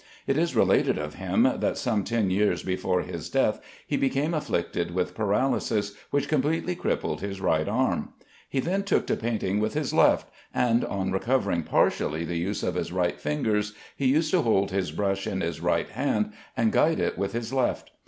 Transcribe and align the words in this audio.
It 0.25 0.35
is 0.35 0.55
related 0.55 0.97
of 0.97 1.13
him 1.21 1.43
that 1.57 1.77
some 1.77 2.03
ten 2.03 2.31
years 2.31 2.63
before 2.63 3.01
his 3.03 3.29
death 3.29 3.61
he 3.85 3.97
became 3.97 4.33
afflicted 4.33 4.95
with 4.95 5.13
paralysis, 5.13 5.93
which 6.09 6.27
completely 6.27 6.73
crippled 6.75 7.21
his 7.21 7.39
right 7.39 7.69
arm. 7.69 8.11
He 8.49 8.59
then 8.61 8.81
took 8.81 9.05
to 9.05 9.15
painting 9.15 9.59
with 9.59 9.75
his 9.75 9.93
left, 9.93 10.27
and 10.55 10.83
on 10.83 11.11
recovering 11.11 11.61
partially 11.61 12.25
the 12.25 12.37
use 12.39 12.63
of 12.63 12.73
his 12.73 12.91
right 12.91 13.21
fingers 13.21 13.73
he 13.95 14.07
used 14.07 14.31
to 14.31 14.41
hold 14.41 14.71
his 14.71 14.91
brush 14.91 15.27
in 15.27 15.41
his 15.41 15.61
right 15.61 15.89
hand 15.89 16.33
and 16.57 16.71
guide 16.71 16.99
it 16.99 17.15
with 17.15 17.33
his 17.33 17.53
left. 17.53 17.91